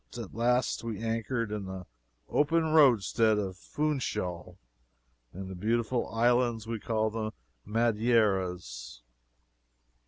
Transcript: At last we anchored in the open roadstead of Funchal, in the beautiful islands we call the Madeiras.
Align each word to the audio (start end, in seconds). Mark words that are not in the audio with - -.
At 0.17 0.33
last 0.33 0.83
we 0.83 0.99
anchored 0.99 1.51
in 1.51 1.65
the 1.65 1.85
open 2.27 2.63
roadstead 2.73 3.37
of 3.37 3.55
Funchal, 3.55 4.57
in 5.31 5.47
the 5.47 5.53
beautiful 5.53 6.09
islands 6.09 6.65
we 6.65 6.79
call 6.79 7.11
the 7.11 7.31
Madeiras. 7.67 9.03